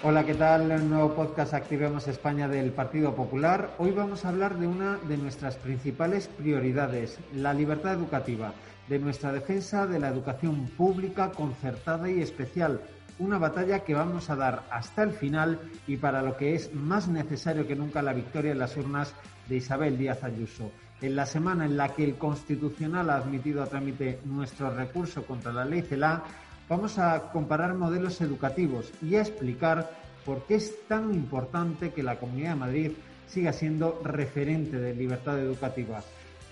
[0.00, 0.70] Hola, ¿qué tal?
[0.70, 3.74] El nuevo podcast Activemos España del Partido Popular.
[3.78, 8.52] Hoy vamos a hablar de una de nuestras principales prioridades, la libertad educativa,
[8.86, 12.80] de nuestra defensa de la educación pública, concertada y especial.
[13.18, 15.58] Una batalla que vamos a dar hasta el final
[15.88, 19.12] y para lo que es más necesario que nunca la victoria en las urnas
[19.48, 20.70] de Isabel Díaz Ayuso.
[21.00, 25.52] En la semana en la que el Constitucional ha admitido a trámite nuestro recurso contra
[25.52, 26.22] la ley CELA,
[26.68, 29.90] vamos a comparar modelos educativos y a explicar
[30.24, 32.92] por qué es tan importante que la Comunidad de Madrid
[33.26, 36.02] siga siendo referente de libertad educativa.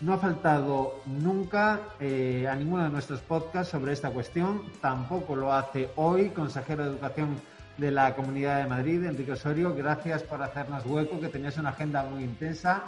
[0.00, 5.52] No ha faltado nunca eh, a ninguno de nuestros podcasts sobre esta cuestión, tampoco lo
[5.52, 7.40] hace hoy, consejero de Educación
[7.78, 9.74] de la Comunidad de Madrid, Enrique Osorio.
[9.74, 12.84] Gracias por hacernos hueco, que tenías una agenda muy intensa.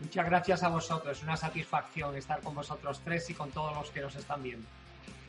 [0.00, 4.00] Muchas gracias a vosotros, una satisfacción estar con vosotros tres y con todos los que
[4.00, 4.66] nos están viendo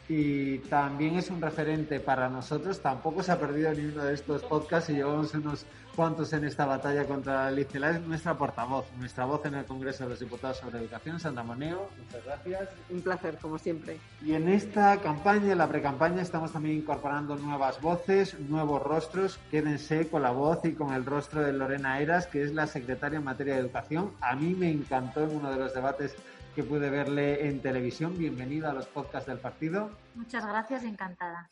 [0.09, 2.79] y también es un referente para nosotros.
[2.79, 5.65] Tampoco se ha perdido ni uno de estos podcasts y llevamos unos
[5.97, 7.89] cuantos en esta batalla contra la Licela.
[7.89, 11.89] Es nuestra portavoz, nuestra voz en el Congreso de los Diputados sobre Educación, Santa Moneo.
[11.97, 12.69] Muchas gracias.
[12.89, 13.97] Un placer, como siempre.
[14.23, 19.39] Y en esta campaña, en la precampaña, estamos también incorporando nuevas voces, nuevos rostros.
[19.51, 23.17] Quédense con la voz y con el rostro de Lorena Eras, que es la secretaria
[23.17, 24.11] en materia de educación.
[24.21, 26.15] A mí me encantó en uno de los debates
[26.57, 28.17] que puede verle en televisión.
[28.17, 29.91] Bienvenida a los podcasts del partido.
[30.15, 31.47] Muchas gracias, encantada.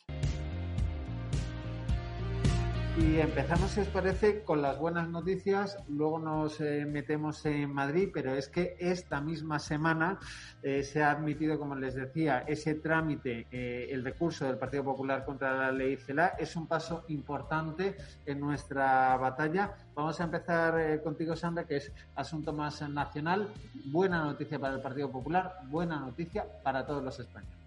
[2.98, 5.78] Y empezamos, si os parece, con las buenas noticias.
[5.90, 10.18] Luego nos eh, metemos en Madrid, pero es que esta misma semana
[10.64, 15.26] eh, se ha admitido, como les decía, ese trámite, eh, el recurso del Partido Popular
[15.26, 16.36] contra la ley CELA.
[16.40, 19.74] Es un paso importante en nuestra batalla.
[19.94, 23.50] Vamos a empezar contigo, Sandra, que es asunto más nacional.
[23.88, 27.65] Buena noticia para el Partido Popular, buena noticia para todos los españoles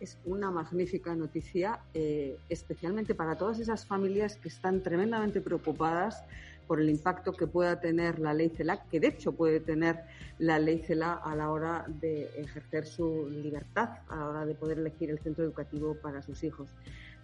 [0.00, 6.22] es una magnífica noticia, eh, especialmente para todas esas familias que están tremendamente preocupadas
[6.66, 10.04] por el impacto que pueda tener la ley CELAC, que de hecho puede tener
[10.38, 14.78] la ley CELA a la hora de ejercer su libertad, a la hora de poder
[14.78, 16.68] elegir el centro educativo para sus hijos.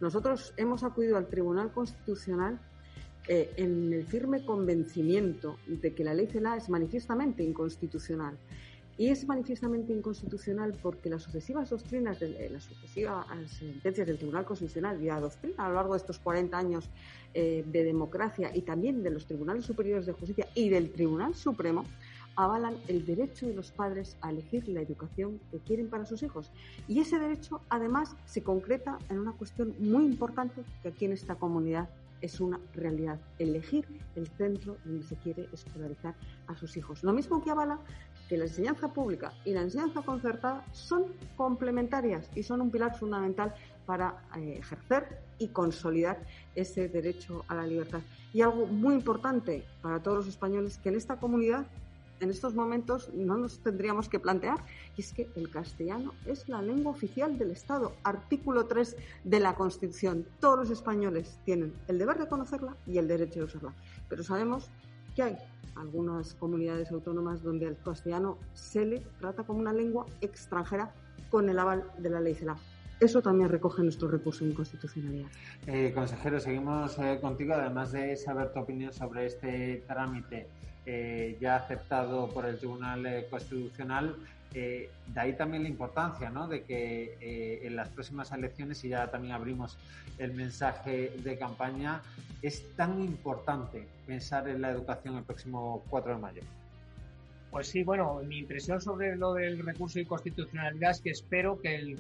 [0.01, 2.59] Nosotros hemos acudido al Tribunal Constitucional
[3.29, 8.39] eh, en el firme convencimiento de que la ley CELA es manifiestamente inconstitucional
[8.97, 14.45] y es manifiestamente inconstitucional porque las sucesivas doctrinas, de, eh, las sucesivas sentencias del Tribunal
[14.45, 16.89] Constitucional y la doctrina a lo largo de estos 40 años
[17.35, 21.85] eh, de democracia y también de los Tribunales Superiores de Justicia y del Tribunal Supremo
[22.37, 26.51] avalan el derecho de los padres a elegir la educación que quieren para sus hijos.
[26.89, 31.37] Y ese derecho, además, se concreta en una cuestión muy importante que aquí en esta
[31.37, 31.89] comunidad
[32.21, 36.15] es una realidad, elegir el centro donde se quiere escolarizar
[36.47, 37.05] a sus hijos.
[37.05, 37.79] Lo mismo que avala
[38.35, 41.05] que la enseñanza pública y la enseñanza concertada son
[41.37, 43.55] complementarias y son un pilar fundamental
[43.87, 46.19] para eh, ejercer y consolidar
[46.57, 48.01] ese derecho a la libertad.
[48.33, 51.65] Y algo muy importante para todos los españoles que en esta comunidad
[52.19, 54.59] en estos momentos no nos tendríamos que plantear,
[54.97, 59.55] y es que el castellano es la lengua oficial del Estado, artículo 3 de la
[59.55, 60.27] Constitución.
[60.41, 63.75] Todos los españoles tienen el deber de conocerla y el derecho de usarla.
[64.09, 64.71] Pero sabemos
[65.15, 65.39] que hay
[65.77, 70.93] algunas comunidades autónomas donde el castellano se le trata como una lengua extranjera
[71.31, 72.57] con el aval de la ley CELA.
[73.01, 75.29] Eso también recoge nuestro recurso de inconstitucionalidad.
[75.67, 80.49] Eh, consejero, seguimos eh, contigo, además de saber tu opinión sobre este trámite
[80.87, 83.03] eh, ya aceptado por el Tribunal
[84.55, 86.49] eh, de ahí también la importancia ¿no?
[86.49, 89.77] de que en las próximas elecciones, y ya también abrimos
[90.19, 92.01] el mensaje de campaña,
[92.41, 96.43] es tan importante pensar en la educación el próximo 4 de mayo.
[97.55, 101.77] Pues sí, bueno, mi impresión sobre lo del recurso de inconstitucionalidad es que espero que
[101.77, 101.97] el,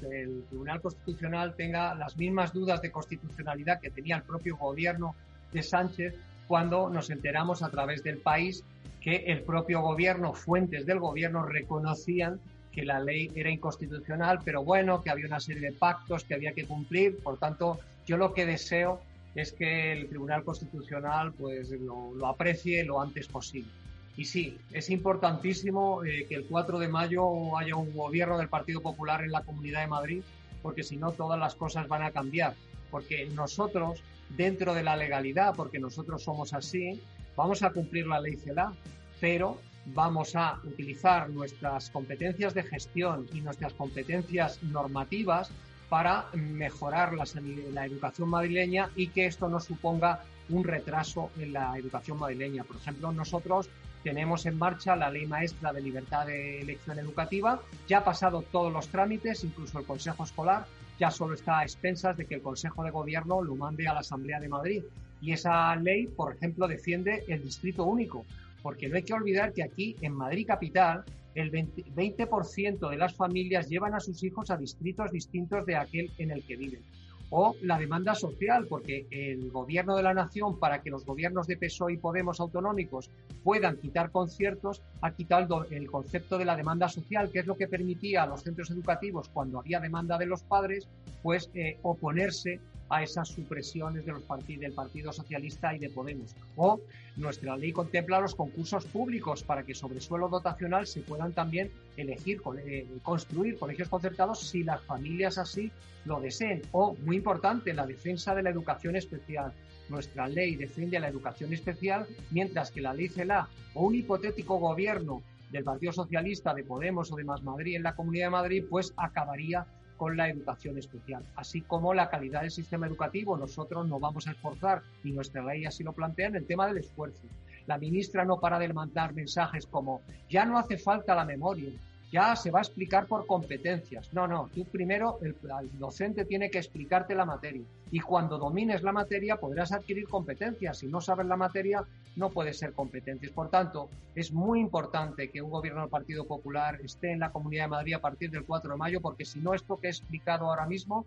[0.48, 5.14] Tribunal Constitucional tenga las mismas dudas de constitucionalidad que tenía el propio gobierno
[5.52, 6.16] de Sánchez
[6.48, 8.64] cuando nos enteramos a través del país
[9.04, 12.40] que el propio gobierno, fuentes del gobierno, reconocían
[12.72, 16.54] que la ley era inconstitucional, pero bueno, que había una serie de pactos que había
[16.54, 17.18] que cumplir.
[17.22, 19.02] Por tanto, yo lo que deseo
[19.34, 23.70] es que el Tribunal Constitucional pues lo, aprecie lo antes posible.
[24.16, 28.80] Y sí, es importantísimo eh, que el 4 de mayo haya un gobierno del Partido
[28.80, 30.22] Popular en la Comunidad de Madrid,
[30.62, 32.54] porque si no todas las cosas van a cambiar.
[32.90, 37.02] Porque nosotros, dentro de la legalidad, porque nosotros somos así,
[37.36, 38.72] vamos a cumplir la ley CELA,
[39.20, 45.50] pero vamos a utilizar nuestras competencias de gestión y nuestras competencias normativas
[45.88, 47.24] para mejorar la,
[47.72, 52.64] la educación madrileña y que esto no suponga un retraso en la educación madrileña.
[52.64, 53.68] Por ejemplo, nosotros
[54.02, 57.60] tenemos en marcha la ley maestra de libertad de elección educativa.
[57.88, 60.66] Ya ha pasado todos los trámites, incluso el Consejo Escolar.
[60.98, 64.00] Ya solo está a expensas de que el Consejo de Gobierno lo mande a la
[64.00, 64.84] Asamblea de Madrid.
[65.24, 68.26] Y esa ley, por ejemplo, defiende el distrito único,
[68.62, 71.02] porque no hay que olvidar que aquí en Madrid Capital
[71.34, 76.30] el 20%, de las familias llevan a sus hijos a distritos distintos de aquel en
[76.30, 76.82] el que viven.
[77.30, 81.56] O la demanda social, porque el gobierno de la nación, para que los gobiernos de
[81.56, 83.10] PSOE y Podemos autonómicos
[83.42, 87.66] puedan quitar conciertos, ha quitado el, concepto de la demanda social, que es lo que
[87.66, 90.86] permitía a los centros educativos, cuando había demanda de los padres,
[91.22, 96.34] pues eh, oponerse a esas supresiones de los partidos, del Partido Socialista y de Podemos.
[96.56, 96.80] O
[97.16, 102.40] nuestra ley contempla los concursos públicos para que sobre suelo dotacional se puedan también elegir,
[102.64, 105.70] eh, construir colegios concertados si las familias así
[106.04, 106.62] lo deseen.
[106.72, 109.52] O, muy importante, la defensa de la educación especial.
[109.88, 115.22] Nuestra ley defiende la educación especial, mientras que la ley CELA o un hipotético gobierno
[115.50, 118.92] del Partido Socialista, de Podemos o de Más Madrid en la Comunidad de Madrid, pues
[118.96, 119.66] acabaría
[119.96, 123.36] con la educación especial, así como la calidad del sistema educativo.
[123.36, 126.78] Nosotros nos vamos a esforzar, y nuestra ley así lo plantea, en el tema del
[126.78, 127.22] esfuerzo.
[127.66, 131.70] La ministra no para de mandar mensajes como, ya no hace falta la memoria,
[132.14, 134.08] ya se va a explicar por competencias.
[134.12, 135.34] No, no, tú primero, el,
[135.80, 137.64] docente tiene que explicarte la materia.
[137.90, 140.78] Y cuando domines la materia podrás adquirir competencias.
[140.78, 141.82] Si no sabes la materia,
[142.14, 143.32] no puedes ser competencias.
[143.32, 147.64] Por tanto, es muy importante que un gobierno del Partido Popular esté en la Comunidad
[147.64, 150.46] de Madrid a partir del 4 de mayo, porque si no, esto que he explicado
[150.46, 151.06] ahora mismo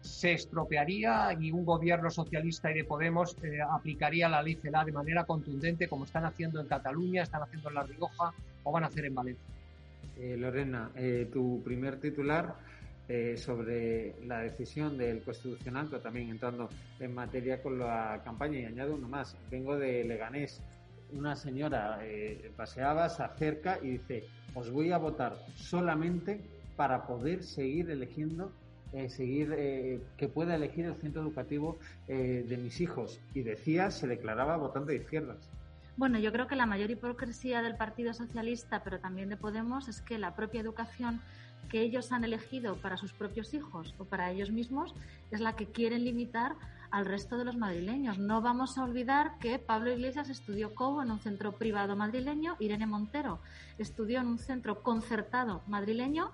[0.00, 4.90] se estropearía y un gobierno socialista y de Podemos eh, aplicaría la ley CELA de
[4.90, 8.32] manera contundente, como están haciendo en Cataluña, están haciendo en La Rioja
[8.64, 9.59] o van a hacer en Valencia.
[10.20, 12.54] Eh, Lorena, eh, tu primer titular
[13.08, 16.68] eh, sobre la decisión del Constitucional, pero también entrando
[16.98, 19.34] en materia con la campaña, y añado uno más.
[19.50, 20.62] Vengo de Leganés.
[21.12, 21.98] Una señora
[22.54, 26.40] paseaba, se acerca y dice: Os voy a votar solamente
[26.76, 28.52] para poder seguir eligiendo
[29.08, 29.48] seguir
[30.16, 34.98] que pueda elegir el centro educativo de mis hijos y decía se declaraba votante de
[34.98, 35.49] izquierdas
[35.96, 40.00] bueno, yo creo que la mayor hipocresía del Partido Socialista, pero también de Podemos, es
[40.00, 41.20] que la propia educación
[41.68, 44.94] que ellos han elegido para sus propios hijos o para ellos mismos
[45.30, 46.56] es la que quieren limitar
[46.90, 48.18] al resto de los madrileños.
[48.18, 52.86] No vamos a olvidar que Pablo Iglesias estudió COBO en un centro privado madrileño, Irene
[52.86, 53.40] Montero
[53.78, 56.32] estudió en un centro concertado madrileño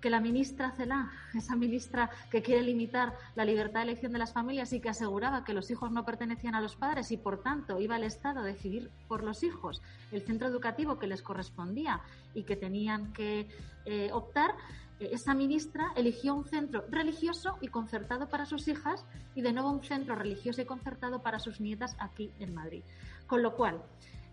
[0.00, 4.32] que la ministra Celá, esa ministra que quiere limitar la libertad de elección de las
[4.32, 7.80] familias y que aseguraba que los hijos no pertenecían a los padres y por tanto
[7.80, 9.82] iba el Estado a decidir por los hijos
[10.12, 12.00] el centro educativo que les correspondía
[12.34, 13.48] y que tenían que
[13.84, 14.54] eh, optar,
[15.00, 19.04] eh, esa ministra eligió un centro religioso y concertado para sus hijas
[19.34, 22.82] y de nuevo un centro religioso y concertado para sus nietas aquí en Madrid.
[23.26, 23.82] Con lo cual,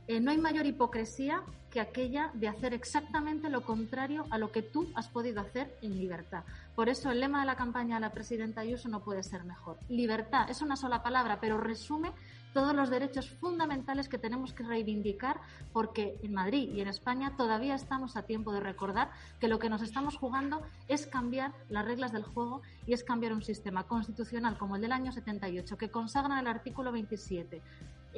[0.07, 1.43] eh, no hay mayor hipocresía
[1.77, 5.95] que aquella de hacer exactamente lo contrario a lo que tú has podido hacer en
[5.95, 6.43] libertad.
[6.75, 9.77] Por eso el lema de la campaña de la presidenta Ayuso no puede ser mejor.
[9.87, 12.13] Libertad es una sola palabra, pero resume
[12.51, 15.39] todos los derechos fundamentales que tenemos que reivindicar
[15.71, 19.69] porque en Madrid y en España todavía estamos a tiempo de recordar que lo que
[19.69, 24.57] nos estamos jugando es cambiar las reglas del juego y es cambiar un sistema constitucional
[24.57, 27.61] como el del año 78 que consagra el artículo 27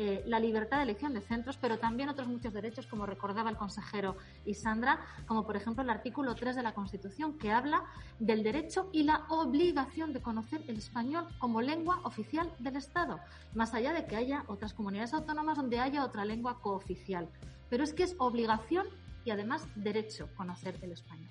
[0.02, 3.58] eh, la libertad de elección de centros, pero también otros muchos derechos, como recordaba el
[3.58, 4.16] consejero
[4.46, 4.98] Isandra,
[5.28, 7.84] como por ejemplo el artículo 3 de la Constitución, que habla
[8.18, 13.20] del derecho y la obligación de conocer el español como lengua oficial del Estado,
[13.54, 17.28] más allá de que haya otras comunidades autónomas donde haya otra lengua cooficial.
[17.70, 18.88] Pero es que es obligación
[19.26, 21.28] y además derecho conocer el español.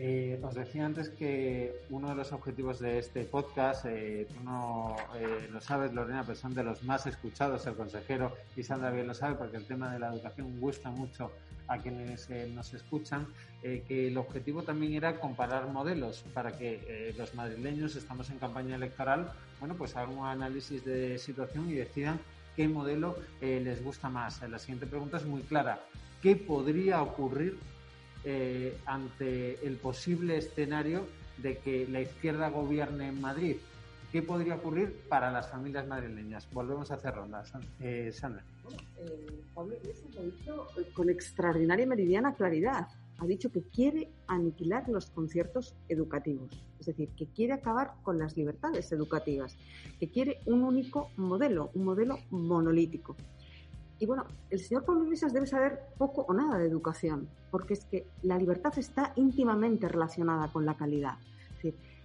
[0.00, 4.94] Eh, os decía antes que uno de los objetivos de este podcast, eh, tú no
[5.16, 9.08] eh, lo sabes, Lorena, pero son de los más escuchados, el consejero y Sandra bien
[9.08, 11.32] lo sabe, porque el tema de la educación gusta mucho
[11.66, 13.26] a quienes nos escuchan,
[13.60, 19.30] que el objetivo también era comparar modelos para que los madrileños, estamos en campaña electoral,
[19.60, 22.18] bueno, pues hagan un análisis de situación y decidan
[22.56, 24.40] qué modelo les gusta más.
[24.48, 25.78] La siguiente pregunta es muy clara.
[26.22, 27.58] ¿Qué podría ocurrir
[28.24, 31.06] eh, ante el posible escenario
[31.38, 33.56] de que la izquierda gobierne en Madrid.
[34.12, 36.48] ¿Qué podría ocurrir para las familias madrileñas?
[36.52, 37.52] Volvemos a hacer rondas.
[37.80, 38.42] Eh, Sandra.
[38.98, 42.88] Eh, Pablo Iglesias lo ha dicho con extraordinaria meridiana claridad.
[43.18, 48.36] Ha dicho que quiere aniquilar los conciertos educativos, es decir, que quiere acabar con las
[48.36, 49.56] libertades educativas,
[49.98, 53.16] que quiere un único modelo, un modelo monolítico.
[53.98, 57.84] Y bueno, el señor Pablo Iglesias debe saber poco o nada de educación, porque es
[57.84, 61.18] que la libertad está íntimamente relacionada con la calidad.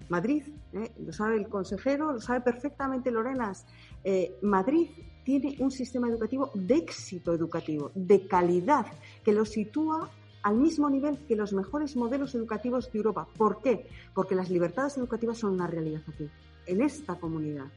[0.10, 0.92] Madrid, ¿eh?
[1.00, 3.66] lo sabe el consejero, lo sabe perfectamente Lorenas,
[4.04, 4.90] eh, Madrid
[5.24, 8.86] tiene un sistema educativo de éxito educativo, de calidad,
[9.24, 10.10] que lo sitúa
[10.42, 13.28] al mismo nivel que los mejores modelos educativos de Europa.
[13.38, 13.88] ¿Por qué?
[14.14, 16.30] Porque las libertades educativas son una realidad aquí,
[16.66, 17.68] en esta comunidad.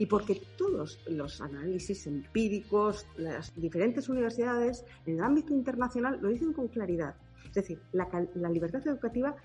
[0.00, 6.54] Y porque todos los análisis empíricos, las diferentes universidades en el ámbito internacional lo dicen
[6.54, 7.14] con claridad.
[7.44, 8.08] Es decir, la,
[8.48, 9.36] libertad educativa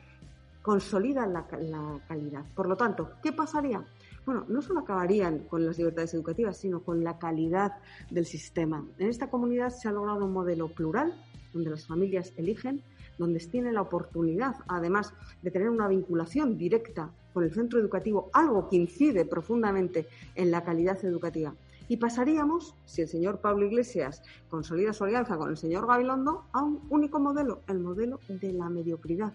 [0.62, 2.46] consolida la, la calidad.
[2.56, 3.86] Por lo tanto, ¿qué pasaría?
[4.26, 7.74] bueno, no solo acabarían con las libertades educativas, sino con la calidad
[8.10, 8.88] del sistema.
[8.98, 11.14] En esta comunidad se ha logrado un modelo plural,
[11.54, 12.82] donde las familias eligen,
[13.18, 18.70] donde tienen la oportunidad, además de tener una vinculación directa con el centro educativo, algo
[18.70, 21.54] que incide profundamente en la calidad educativa.
[21.90, 26.64] Y pasaríamos, si el señor Pablo Iglesias consolida su alianza con el señor Gabilondo, a
[26.64, 29.34] un único modelo, el modelo de la mediocridad,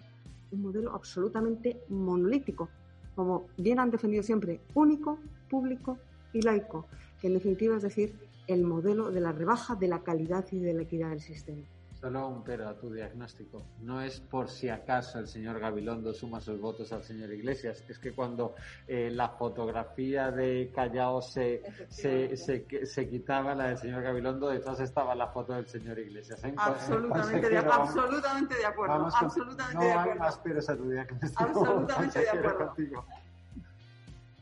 [0.51, 2.69] un modelo absolutamente monolítico,
[3.15, 5.99] como bien han defendido siempre, único, público
[6.33, 6.87] y laico,
[7.21, 8.15] que en definitiva es decir,
[8.47, 11.61] el modelo de la rebaja de la calidad y de la equidad del sistema.
[12.01, 13.63] Solo un pero a tu diagnóstico.
[13.81, 17.83] No es por si acaso el señor Gabilondo suma sus votos al señor Iglesias.
[17.87, 18.55] Es que cuando
[18.87, 25.13] eh, la fotografía de Callao se, se, se, quitaba, la del señor Gabilondo, detrás estaba
[25.13, 26.43] la foto del señor Iglesias.
[26.43, 26.55] ¿eh?
[26.57, 28.93] Absolutamente, de, absolutamente de acuerdo.
[29.05, 30.11] absolutamente de acuerdo.
[30.11, 31.43] hay más peros a tu diagnóstico.
[31.43, 32.73] Absolutamente de acuerdo.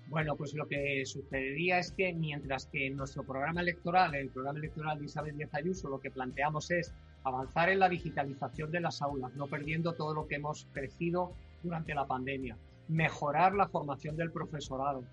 [0.09, 4.57] Bueno, pues lo que sucedería es que mientras que en nuestro programa electoral, el programa
[4.57, 6.91] electoral de Isabel Díaz Ayuso, lo que planteamos es
[7.23, 11.93] avanzar en la digitalización de las aulas, no perdiendo todo lo que hemos crecido durante
[11.93, 15.03] la pandemia, mejorar la formación del profesorado,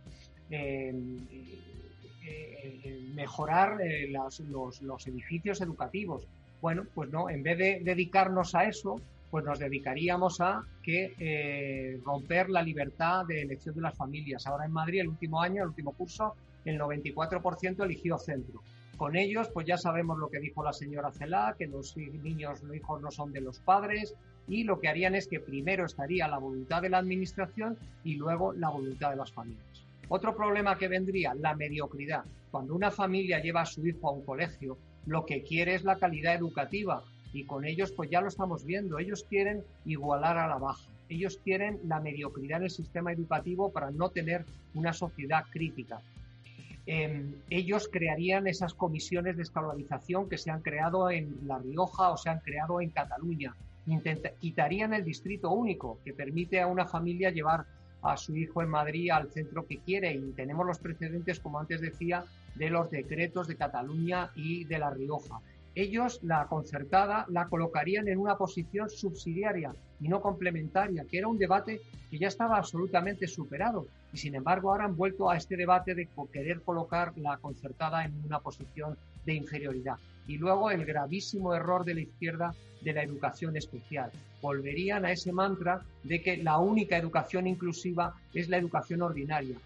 [0.48, 0.94] eh,
[2.24, 6.26] eh, mejorar eh, los, los edificios educativos.
[6.62, 8.96] Bueno, pues no, en vez de dedicarnos a eso,
[9.30, 14.46] pues nos dedicaríamos a que eh, romper la libertad de elección de las familias.
[14.46, 18.62] Ahora en Madrid, el último año, el último curso, el 94% eligió centro.
[18.96, 22.76] Con ellos, pues ya sabemos lo que dijo la señora Celá, que los niños, los
[22.76, 24.14] hijos no son de los padres,
[24.48, 28.52] y lo que harían es que primero estaría la voluntad de la administración y luego
[28.52, 29.84] la voluntad de las familias.
[30.08, 32.24] Otro problema que vendría, la mediocridad.
[32.50, 35.98] Cuando una familia lleva a su hijo a un colegio, lo que quiere es la
[35.98, 37.02] calidad educativa,
[37.36, 41.38] y con ellos pues ya lo estamos viendo, ellos quieren igualar a la baja, ellos
[41.44, 46.00] quieren la mediocridad en el sistema educativo para no tener una sociedad crítica.
[46.86, 52.16] Em, ellos crearían esas comisiones de escolarización que se han creado en La Rioja o
[52.16, 53.54] se han creado en Cataluña.
[54.40, 57.66] quitarían el distrito único que permite a una familia llevar
[58.02, 61.82] a su hijo en Madrid al centro que quiere y tenemos los precedentes, como antes
[61.82, 62.24] decía,
[62.54, 65.40] de los decretos de Cataluña y de La Rioja
[65.76, 71.36] ellos la concertada la colocarían en una posición subsidiaria y no complementaria, que era un
[71.36, 73.86] debate que ya estaba absolutamente superado.
[74.12, 78.14] Y sin embargo ahora han vuelto a este debate de querer colocar la concertada en
[78.24, 79.98] una posición de inferioridad.
[80.26, 84.10] Y luego el gravísimo error de la izquierda de la educación especial.
[84.40, 89.56] Volverían a ese mantra de que la única educación inclusiva es la educación ordinaria,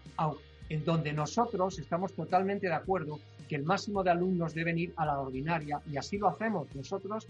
[0.69, 3.19] en donde nosotros estamos totalmente de acuerdo
[3.51, 7.27] que el máximo de alumnos deben ir a la ordinaria y así lo hacemos nosotros.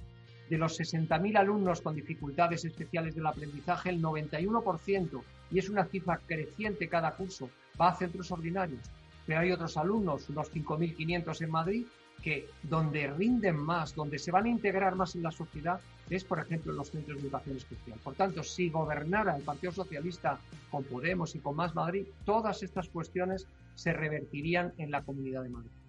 [0.52, 6.20] De los 60.000 alumnos con dificultades especiales del aprendizaje, el 91%, y es una cifra
[6.24, 7.50] creciente cada curso,
[7.82, 8.84] va a centros ordinarios.
[9.26, 11.86] Pero hay otros alumnos, unos 5.500 en Madrid,
[12.22, 16.38] que donde rinden más, donde se van a integrar más en la sociedad, es, por
[16.38, 17.98] ejemplo, en los centros de educación especial.
[18.04, 20.38] Por tanto, si gobernara el Partido Socialista
[20.70, 25.50] con Podemos y con Más Madrid, todas estas cuestiones se revertirían en la Comunidad de
[25.50, 25.81] Madrid.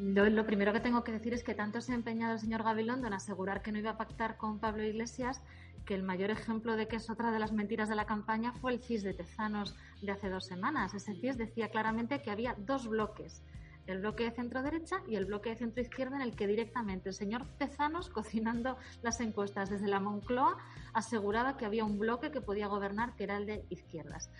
[0.00, 3.08] Lo, primero que tengo que decir es que tanto se ha empeñado el señor Gabilondo
[3.08, 5.42] en asegurar que no iba a pactar con Pablo Iglesias,
[5.84, 8.72] que el mayor ejemplo de que es otra de las mentiras de la campaña fue
[8.72, 10.94] el CIS de Tezanos de hace dos semanas.
[10.94, 13.42] Ese CIS decía claramente que había dos bloques,
[13.88, 17.08] el bloque de centro derecha y el bloque de centro izquierda, en el que directamente
[17.08, 20.58] el señor Tezanos, cocinando las encuestas desde la Moncloa,
[20.92, 24.30] aseguraba que había un bloque que podía gobernar, que era el de izquierdas.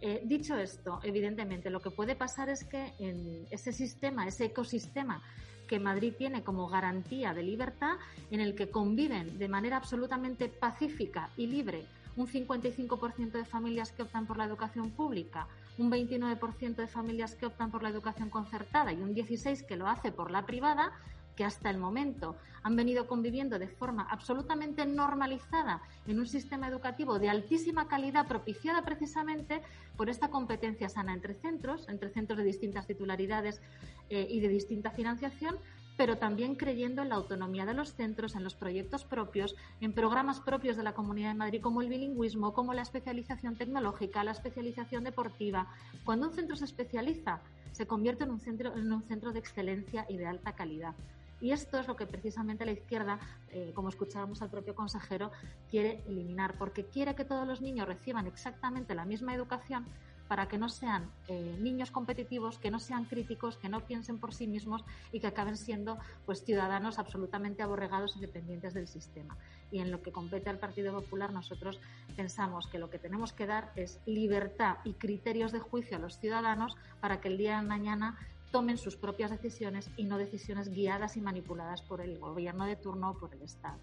[0.00, 5.22] Eh, dicho esto, evidentemente lo que puede pasar es que en ese sistema, ese ecosistema
[5.66, 7.96] que Madrid tiene como garantía de libertad,
[8.30, 11.86] en el que conviven de manera absolutamente pacífica y libre
[12.16, 15.46] un 55% de familias que optan por la educación pública,
[15.78, 19.86] un 29% de familias que optan por la educación concertada y un 16% que lo
[19.86, 20.92] hace por la privada,
[21.36, 27.20] que hasta el momento han venido conviviendo de forma absolutamente normalizada en un sistema educativo
[27.20, 29.62] de altísima calidad propiciada precisamente
[29.96, 33.60] por esta competencia sana entre centros, entre centros de distintas titularidades
[34.10, 35.58] eh, y de distinta financiación,
[35.96, 40.40] pero también creyendo en la autonomía de los centros, en los proyectos propios, en programas
[40.40, 45.04] propios de la Comunidad de Madrid como el bilingüismo, como la especialización tecnológica, la especialización
[45.04, 45.68] deportiva.
[46.04, 47.40] Cuando un centro se especializa,
[47.72, 50.94] se convierte en un centro, en un centro de excelencia y de alta calidad.
[51.40, 53.18] Y esto es lo que precisamente la izquierda,
[53.50, 55.30] eh, como escuchábamos al propio consejero,
[55.70, 59.86] quiere eliminar, porque quiere que todos los niños reciban exactamente la misma educación,
[60.28, 64.34] para que no sean eh, niños competitivos, que no sean críticos, que no piensen por
[64.34, 69.36] sí mismos y que acaben siendo pues ciudadanos absolutamente aborregados y dependientes del sistema.
[69.70, 71.80] Y en lo que compete al Partido Popular, nosotros
[72.16, 76.18] pensamos que lo que tenemos que dar es libertad y criterios de juicio a los
[76.18, 78.18] ciudadanos para que el día de mañana
[78.50, 83.10] tomen sus propias decisiones y no decisiones guiadas y manipuladas por el gobierno de turno
[83.10, 83.78] o por el Estado.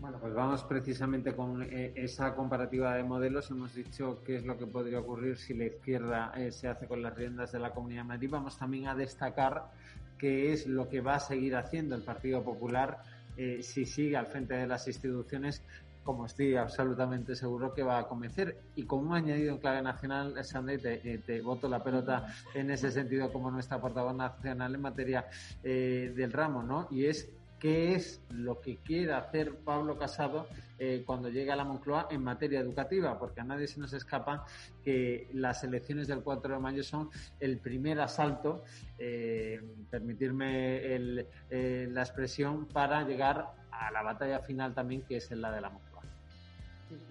[0.00, 3.50] Bueno, pues vamos precisamente con eh, esa comparativa de modelos.
[3.50, 7.02] Hemos dicho qué es lo que podría ocurrir si la izquierda eh, se hace con
[7.02, 8.30] las riendas de la Comunidad de Madrid.
[8.30, 9.70] Vamos también a destacar
[10.18, 13.02] qué es lo que va a seguir haciendo el Partido Popular
[13.36, 15.62] eh, si sigue al frente de las instituciones
[16.08, 18.56] como estoy absolutamente seguro que va a convencer.
[18.76, 22.90] Y como un añadido en clave nacional, Sandra, te, te voto la pelota en ese
[22.90, 25.26] sentido como nuestra portavoz nacional en materia
[25.62, 26.88] del ramo, ¿no?
[26.90, 30.46] Y es qué es lo que quiere hacer Pablo Casado
[30.78, 34.46] eh, cuando llegue a la Moncloa en materia educativa, porque a nadie se nos escapa
[34.82, 37.10] que las elecciones del 4 de mayo son
[37.40, 38.64] el primer asalto,
[38.98, 39.60] eh,
[39.90, 40.78] permitirme
[41.50, 45.70] eh, la expresión, para llegar a la batalla final también, que es la de la
[45.70, 45.87] Moncloa.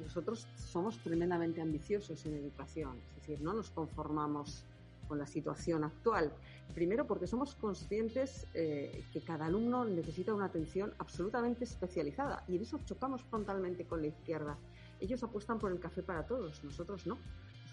[0.02, 4.64] Nosotros somos tremendamente ambiciosos en educación, es decir, no nos conformamos
[5.08, 6.32] con la situación actual.
[6.74, 12.64] Primero porque somos conscientes eh, que cada alumno necesita una atención absolutamente especializada y en
[12.64, 14.58] eso chocamos frontalmente con la izquierda.
[15.00, 17.18] Ellos apuestan por el café para todos, nosotros no.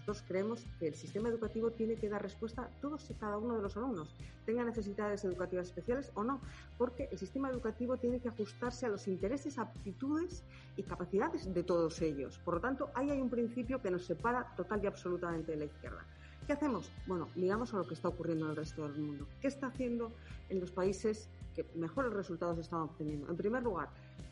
[0.04, 3.56] Nosotros creemos que el sistema educativo tiene que dar respuesta a todos y cada uno
[3.56, 6.42] de los alumnos, tenga necesidades educativas especiales o no,
[6.76, 10.44] porque el sistema educativo tiene que ajustarse a los intereses, aptitudes
[10.76, 12.38] y capacidades de todos ellos.
[12.44, 15.64] Por lo tanto, ahí hay un principio que nos separa total y absolutamente de la
[15.64, 16.04] izquierda.
[16.46, 16.92] ¿Qué hacemos?
[17.06, 19.26] Bueno, miramos a lo que está ocurriendo en el resto del mundo.
[19.40, 20.12] ¿Qué está haciendo
[20.50, 23.30] en los países que mejores resultados están obteniendo?
[23.30, 23.88] En primer lugar,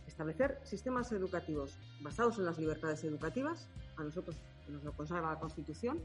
[0.06, 4.36] establecer sistemas educativos basados en las libertades educativas, a nosotros
[4.68, 6.00] nos lo consagra la Constitución,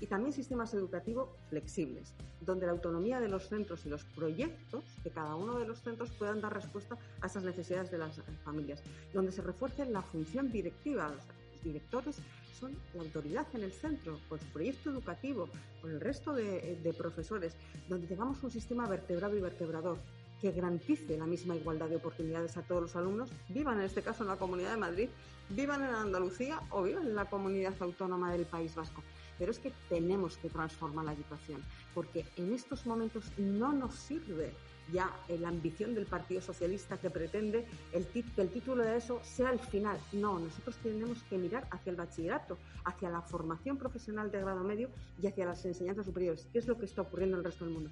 [0.00, 5.10] y también sistemas educativos flexibles, donde la autonomía de los centros y los proyectos de
[5.10, 9.32] cada uno de los centros puedan dar respuesta a esas necesidades de las familias, donde
[9.32, 12.16] se refuerce la función directiva, los directores
[12.58, 15.48] son la autoridad en el centro, con su proyecto educativo,
[15.80, 17.56] con el resto de, profesores,
[17.88, 19.98] donde tengamos un sistema vertebrado y vertebrador
[20.44, 24.24] que garantice la misma igualdad de oportunidades a todos los alumnos, vivan en este caso
[24.24, 25.08] en la Comunidad de Madrid,
[25.48, 29.02] vivan en Andalucía o vivan en la comunidad autónoma del País Vasco.
[29.38, 31.62] Pero es que tenemos que transformar la educación,
[31.94, 34.52] porque en estos momentos no nos sirve
[34.92, 39.50] ya la ambición del Partido Socialista que pretende el que el título de eso sea
[39.50, 39.98] el final.
[40.12, 44.90] No, nosotros tenemos que mirar hacia el bachillerato, hacia la formación profesional de grado medio
[45.22, 47.72] y hacia las enseñanzas superiores, ¿Qué es lo que está ocurriendo en el resto del
[47.72, 47.90] mundo.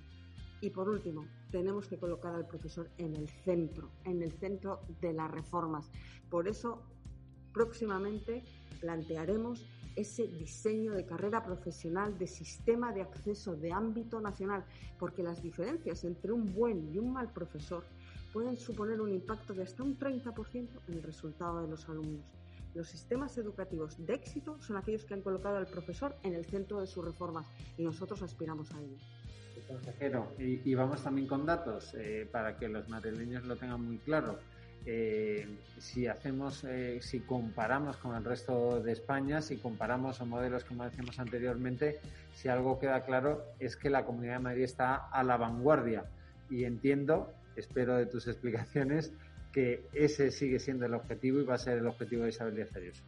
[0.62, 5.12] Y por último, tenemos que colocar al profesor en el centro, en el centro de
[5.12, 5.90] las reformas.
[6.30, 6.80] Por eso,
[7.52, 8.44] próximamente
[8.80, 14.64] plantearemos ese diseño de carrera profesional, de sistema de acceso de ámbito nacional,
[15.00, 17.84] porque las diferencias entre un buen y un mal profesor
[18.32, 22.24] pueden suponer un impacto de hasta un 30% en el resultado de los alumnos.
[22.74, 26.80] Los sistemas educativos de éxito son aquellos que han colocado al profesor en el centro
[26.80, 27.46] de sus reformas
[27.76, 28.96] y nosotros aspiramos a ello.
[29.66, 34.38] Consejero, y, vamos también con datos eh, para que los madrileños lo tengan muy claro.
[34.84, 35.46] Eh,
[35.78, 41.20] si hacemos, eh, si comparamos con el resto de España, si comparamos modelos como decíamos
[41.20, 42.00] anteriormente,
[42.34, 46.04] si algo queda claro es que la Comunidad de Madrid está a la vanguardia
[46.50, 49.12] y entiendo, espero de tus explicaciones,
[49.52, 52.74] que ese sigue siendo el objetivo y va a ser el objetivo de Isabel Díaz
[52.74, 53.04] Ayuso.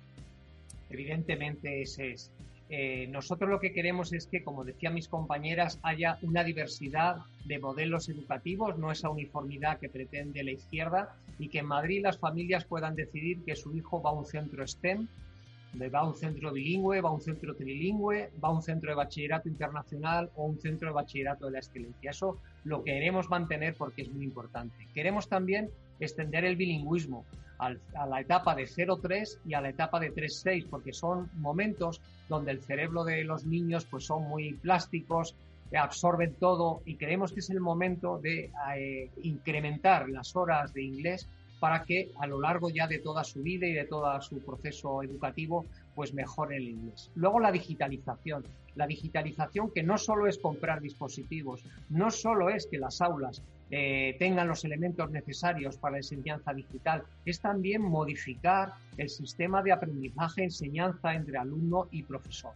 [0.91, 2.31] Evidentemente ese es.
[2.71, 7.59] Eh, nosotros lo que queremos es que, como decían mis compañeras, haya una diversidad de
[7.59, 12.65] modelos educativos, no esa uniformidad que pretende la izquierda, y que en Madrid las familias
[12.65, 15.09] puedan decidir que su hijo va a un centro STEM,
[15.93, 18.97] va a un centro bilingüe, va a un centro trilingüe, va a un centro de
[18.97, 22.11] bachillerato internacional o un centro de bachillerato de la excelencia.
[22.11, 24.89] Eso lo queremos mantener porque es muy importante.
[24.95, 27.25] Queremos también extender el bilingüismo
[27.59, 32.51] a la etapa de 0-3 y a la etapa de 3-6, porque son momentos donde
[32.51, 35.37] el cerebro de los niños pues son muy plásticos,
[35.77, 41.29] absorben todo y creemos que es el momento de eh, incrementar las horas de inglés
[41.61, 45.03] para que a lo largo ya de toda su vida y de todo su proceso
[45.03, 45.65] educativo
[45.95, 47.11] pues mejore el inglés.
[47.15, 48.45] Luego la digitalización.
[48.75, 53.43] La digitalización que no solo es comprar dispositivos, no solo es que las aulas
[53.77, 59.73] eh, tengan los elementos necesarios para la enseñanza digital, es también modificar el sistema de
[59.73, 62.53] aprendizaje-enseñanza entre alumno y profesor.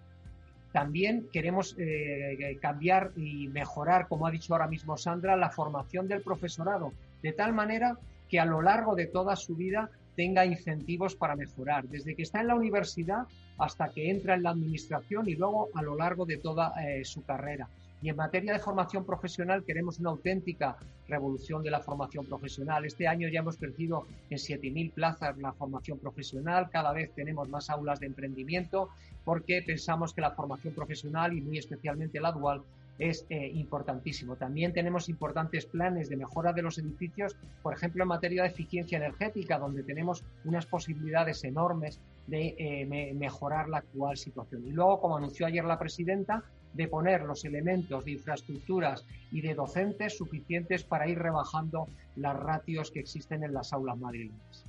[0.70, 6.22] También queremos eh, cambiar y mejorar, como ha dicho ahora mismo Sandra, la formación del
[6.22, 11.34] profesorado, de tal manera que a lo largo de toda su vida tenga incentivos para
[11.34, 13.26] mejorar, desde que está en la universidad
[13.58, 17.24] hasta que entra en la administración y luego a lo largo de toda eh, su
[17.24, 17.68] carrera.
[18.00, 20.76] Y en materia de formación profesional queremos una auténtica
[21.08, 22.84] revolución de la formación profesional.
[22.84, 27.70] Este año ya hemos crecido en 7.000 plazas la formación profesional, cada vez tenemos más
[27.70, 28.90] aulas de emprendimiento
[29.24, 32.62] porque pensamos que la formación profesional y muy especialmente la dual
[32.98, 34.36] es eh, importantísimo.
[34.36, 38.96] También tenemos importantes planes de mejora de los edificios, por ejemplo, en materia de eficiencia
[38.96, 44.66] energética, donde tenemos unas posibilidades enormes de eh, mejorar la actual situación.
[44.66, 49.54] Y luego, como anunció ayer la presidenta, de poner los elementos de infraestructuras y de
[49.54, 54.64] docentes suficientes para ir rebajando las ratios que existen en las aulas madrileñas.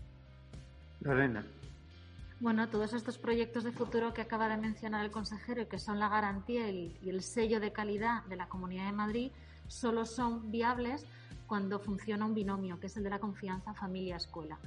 [1.01, 1.45] Lorena.
[2.39, 5.99] Bueno, todos estos proyectos de futuro que acaba de mencionar el consejero y que son
[5.99, 9.31] la garantía y el sello de calidad de la Comunidad de Madrid
[9.67, 11.05] solo son viables
[11.47, 14.59] cuando funciona un binomio, que es el de la confianza familia-escuela.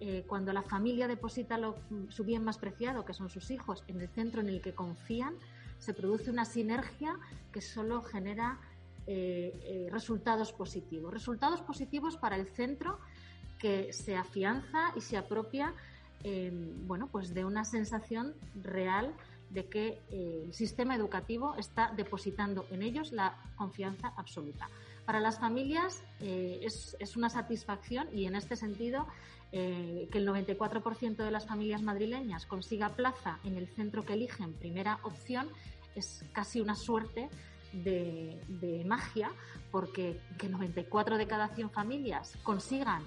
[0.00, 1.58] Eh, cuando la familia deposita
[2.08, 5.34] su bien más preciado, que son sus hijos, en el centro en el que confían,
[5.80, 7.18] se produce una sinergia
[7.52, 8.60] que solo genera
[9.08, 11.12] eh, eh, resultados positivos.
[11.12, 13.00] Resultados positivos para el centro
[13.58, 15.74] que se afianza y se apropia
[16.22, 19.14] Em, bueno, pues de una sensación real
[19.48, 24.68] de que eh, el sistema educativo está depositando en ellos la confianza absoluta.
[25.06, 29.08] Para las familias es, una satisfacción y en este sentido
[29.52, 34.52] eh, que el 94% de las familias madrileñas consiga plaza en el centro que eligen
[34.54, 35.48] primera opción
[35.94, 37.28] es casi una suerte
[37.72, 39.30] de, magia
[39.70, 43.02] porque que 94 de cada 100 familias consigan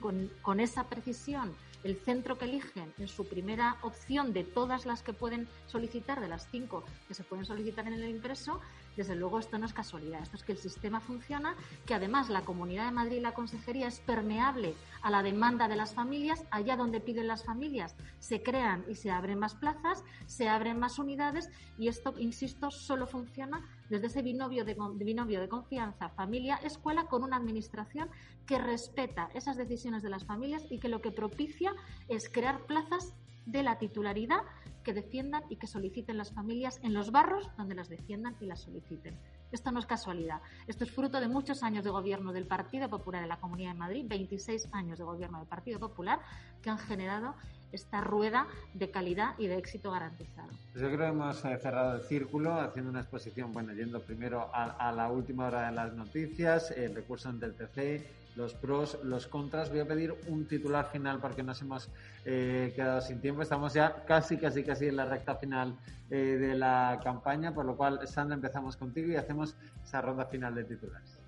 [0.00, 1.54] con, con esa precisión
[1.84, 6.28] el centro que eligen en su primera opción de todas las que pueden solicitar, de
[6.28, 8.60] las cinco que se pueden solicitar en el impreso,
[8.96, 11.54] desde luego esto no es casualidad, esto es que el sistema funciona,
[11.86, 15.76] que además la Comunidad de Madrid y la Consejería es permeable a la demanda de
[15.76, 20.48] las familias, allá donde piden las familias se crean y se abren más plazas, se
[20.48, 26.08] abren más unidades y esto, insisto, solo funciona desde ese binomio de, binomio de confianza
[26.10, 28.08] familia-escuela con una administración
[28.46, 31.74] que respeta esas decisiones de las familias y que lo que propicia
[32.08, 33.12] es crear plazas
[33.46, 34.42] de la titularidad
[34.82, 38.60] que defiendan y que soliciten las familias en los barros donde las defiendan y las
[38.60, 39.18] soliciten.
[39.52, 40.40] Esto no es casualidad.
[40.66, 43.78] Esto es fruto de muchos años de gobierno del Partido Popular en la Comunidad de
[43.78, 46.20] Madrid, 26 años de gobierno del Partido Popular,
[46.62, 47.34] que han generado
[47.70, 50.48] esta rueda de calidad y de éxito garantizado.
[50.74, 54.92] Yo creo que hemos eh, cerrado el círculo haciendo una exposición, bueno, yendo primero a,
[54.92, 59.70] la última hora de las noticias, el recurso ante el TC, los pros, los contras.
[59.70, 61.88] Voy a pedir un titular final porque nos hemos
[62.24, 63.42] eh, quedado sin tiempo.
[63.42, 65.76] Estamos ya casi, casi, casi en la recta final
[66.10, 70.54] eh, de la campaña, por lo cual, Sandra, empezamos contigo y hacemos esa ronda final
[70.54, 71.18] de titulares.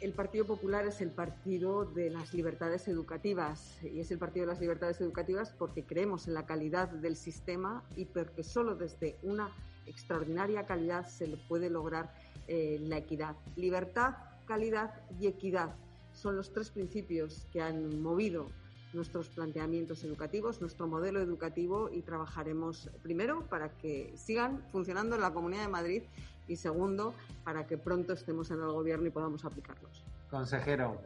[0.00, 4.52] El Partido Popular es el partido de las libertades educativas y es el partido de
[4.52, 9.52] las libertades educativas porque creemos en la calidad del sistema y porque solo desde una
[9.86, 12.12] extraordinaria calidad se puede lograr
[12.48, 13.36] eh, la equidad.
[13.54, 15.74] Libertad calidad y equidad.
[16.12, 18.46] Son los tres principios que han movido
[18.92, 25.32] nuestros planteamientos educativos, nuestro modelo educativo y trabajaremos primero para que sigan funcionando en la
[25.32, 26.02] Comunidad de Madrid
[26.46, 30.04] y segundo para que pronto estemos en el gobierno y podamos aplicarlos.
[30.30, 31.00] Consejero.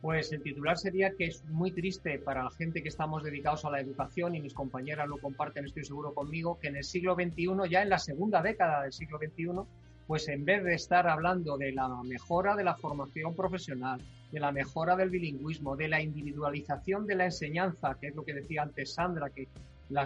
[0.00, 3.70] Pues el titular sería que es muy triste para la gente que estamos dedicados a
[3.70, 7.70] la educación y mis compañeras lo comparten, estoy seguro conmigo, que en el siglo XXI,
[7.70, 9.62] ya en la segunda década del siglo XXI,
[10.06, 14.52] pues en vez de estar hablando de la mejora de la formación profesional, de la
[14.52, 18.94] mejora del bilingüismo, de la individualización de la enseñanza, que es lo que decía antes
[18.94, 19.48] Sandra, que
[19.90, 20.04] la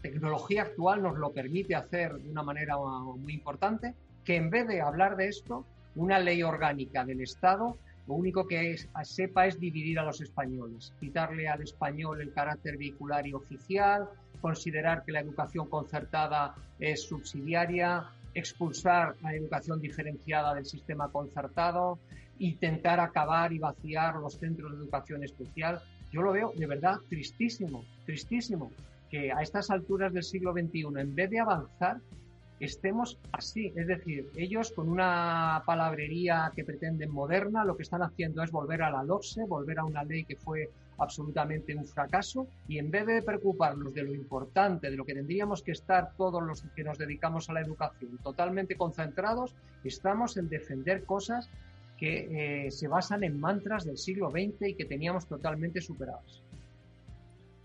[0.00, 4.80] tecnología actual nos lo permite hacer de una manera muy importante, que en vez de
[4.80, 5.64] hablar de esto,
[5.96, 7.76] una ley orgánica del Estado
[8.10, 13.24] lo único que sepa es dividir a los españoles, quitarle al español el carácter vehicular
[13.24, 14.08] y oficial,
[14.40, 21.98] considerar que la educación concertada es subsidiaria, expulsar la educación diferenciada del sistema concertado,
[22.38, 25.80] intentar acabar y vaciar los centros de educación especial.
[26.12, 28.70] Yo lo veo de verdad tristísimo, tristísimo,
[29.10, 31.98] que a estas alturas del siglo XXI, en vez de avanzar,
[32.60, 33.72] estemos así.
[33.74, 38.82] Es decir, ellos con una palabrería que pretenden moderna, lo que están haciendo es volver
[38.82, 40.68] a la LOCSE, volver a una ley que fue
[41.00, 45.62] absolutamente un fracaso y en vez de preocuparnos de lo importante, de lo que tendríamos
[45.62, 51.04] que estar todos los que nos dedicamos a la educación totalmente concentrados, estamos en defender
[51.04, 51.48] cosas
[51.98, 56.42] que eh, se basan en mantras del siglo XX y que teníamos totalmente superadas.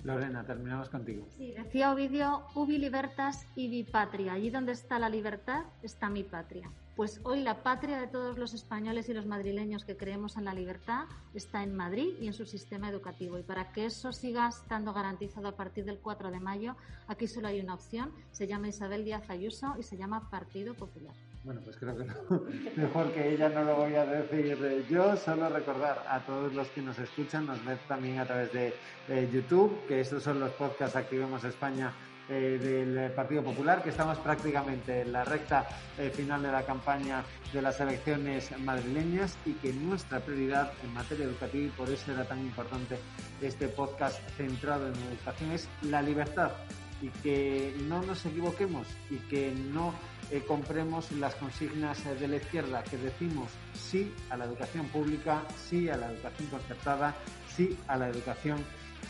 [0.05, 1.25] Lorena, terminamos contigo.
[1.35, 4.33] Sí, decía Ovidio, ubi libertas ibi patria.
[4.33, 6.69] Allí donde está la libertad está mi patria.
[6.95, 10.53] Pues hoy la patria de todos los españoles y los madrileños que creemos en la
[10.53, 13.39] libertad está en Madrid y en su sistema educativo.
[13.39, 16.75] Y para que eso siga estando garantizado a partir del 4 de mayo,
[17.07, 18.11] aquí solo hay una opción.
[18.31, 21.15] Se llama Isabel Díaz Ayuso y se llama Partido Popular.
[21.45, 22.15] Bueno, pues creo que no.
[22.75, 24.57] Mejor que ella no lo voy a decir
[24.89, 25.15] yo.
[25.15, 28.73] Solo recordar a todos los que nos escuchan, nos ven también a través de
[29.31, 31.93] YouTube, que estos son los podcasts Activemos España
[32.27, 35.67] eh, del Partido Popular, que estamos prácticamente en la recta
[35.99, 41.25] eh, final de la campaña de las elecciones madrileñas y que nuestra prioridad en materia
[41.25, 42.97] educativa, y por eso era tan importante
[43.39, 46.53] este podcast centrado en educación, es la libertad
[47.05, 49.93] y que no nos equivoquemos y que no
[50.31, 55.87] eh, compremos las consignas de la izquierda, que decimos sí a la educación pública, sí
[55.87, 57.15] a la educación concertada,
[57.55, 58.57] sí a la educación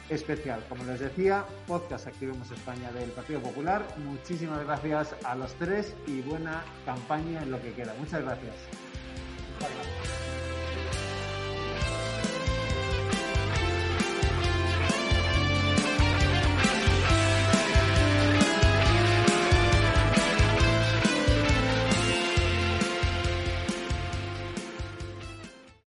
[0.09, 0.61] especial.
[0.67, 3.87] Como les decía, podcast Activemos España del Partido Popular.
[4.03, 7.95] Muchísimas gracias a los tres y buena campaña en lo que queda.
[7.97, 8.55] Muchas gracias.